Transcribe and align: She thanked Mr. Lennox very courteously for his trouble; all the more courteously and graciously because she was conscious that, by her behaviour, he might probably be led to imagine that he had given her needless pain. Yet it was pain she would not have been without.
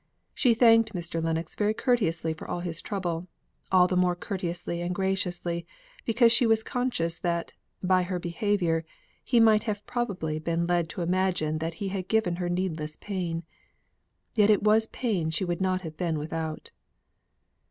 She 0.33 0.55
thanked 0.55 0.93
Mr. 0.93 1.23
Lennox 1.23 1.53
very 1.53 1.75
courteously 1.75 2.33
for 2.33 2.61
his 2.61 2.81
trouble; 2.81 3.27
all 3.71 3.87
the 3.87 3.95
more 3.95 4.15
courteously 4.15 4.81
and 4.81 4.95
graciously 4.95 5.67
because 6.05 6.31
she 6.31 6.47
was 6.47 6.63
conscious 6.63 7.19
that, 7.19 7.53
by 7.83 8.01
her 8.01 8.17
behaviour, 8.17 8.83
he 9.23 9.39
might 9.39 9.69
probably 9.85 10.39
be 10.39 10.55
led 10.55 10.89
to 10.89 11.03
imagine 11.03 11.59
that 11.59 11.75
he 11.75 11.89
had 11.89 12.07
given 12.07 12.37
her 12.37 12.49
needless 12.49 12.95
pain. 12.95 13.43
Yet 14.35 14.49
it 14.49 14.63
was 14.63 14.87
pain 14.87 15.29
she 15.29 15.45
would 15.45 15.61
not 15.61 15.81
have 15.81 15.97
been 15.97 16.17
without. 16.17 16.71